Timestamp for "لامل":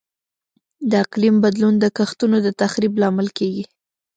3.01-3.27